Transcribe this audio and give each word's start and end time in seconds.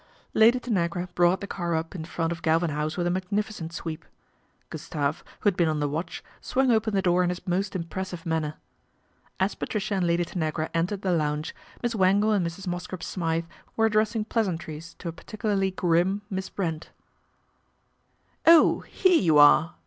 Lady 0.33 0.59
Tanagra 0.59 1.09
brought 1.13 1.41
the 1.41 1.45
car 1.45 1.75
up 1.75 1.93
in 1.93 2.03
front 2.03 2.31
of 2.31 2.41
Galvin 2.41 2.71
House 2.71 2.97
with 2.97 3.05
a 3.05 3.11
magnificent 3.11 3.71
sweep. 3.71 4.03
Gustave, 4.71 5.21
who 5.41 5.47
had 5.47 5.55
been 5.55 5.67
on 5.67 5.79
the 5.79 5.87
watch, 5.87 6.23
swung 6.41 6.71
open 6.71 6.95
the 6.95 7.03
door 7.03 7.21
in 7.23 7.29
his 7.29 7.45
most 7.45 7.75
impressive 7.75 8.25
manner. 8.25 8.55
As 9.39 9.53
Patricia 9.53 9.93
and 9.93 10.07
Lady 10.07 10.25
Tanagra 10.25 10.71
entered 10.73 11.03
the 11.03 11.11
lounge, 11.13 11.53
Miss 11.83 11.93
Wangle 11.93 12.31
and 12.31 12.43
Mrs. 12.43 12.65
Mosscrop 12.65 13.03
Smythe 13.03 13.45
were 13.77 13.85
addressing 13.85 14.25
pleasantries 14.25 14.95
to 14.95 15.07
a 15.07 15.11
particularly 15.13 15.69
grim 15.69 16.23
Miss 16.31 16.49
Brent. 16.49 16.89
LADY 18.47 18.47
TANAGRA 18.47 18.47
TAKES 18.47 18.47
A 18.47 18.49
HAND 18.49 18.65
123" 18.65 19.05
Oh, 19.05 19.05
here 19.05 19.21
you 19.23 19.37
are 19.37 19.75